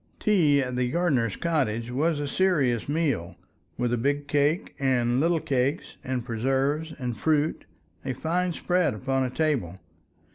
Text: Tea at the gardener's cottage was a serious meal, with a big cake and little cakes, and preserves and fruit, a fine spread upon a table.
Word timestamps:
Tea 0.19 0.63
at 0.63 0.75
the 0.75 0.89
gardener's 0.89 1.35
cottage 1.35 1.91
was 1.91 2.19
a 2.19 2.27
serious 2.27 2.89
meal, 2.89 3.35
with 3.77 3.93
a 3.93 3.99
big 3.99 4.27
cake 4.27 4.73
and 4.79 5.19
little 5.19 5.39
cakes, 5.39 5.97
and 6.03 6.25
preserves 6.25 6.91
and 6.97 7.19
fruit, 7.19 7.65
a 8.03 8.13
fine 8.13 8.51
spread 8.51 8.95
upon 8.95 9.23
a 9.23 9.29
table. 9.29 9.77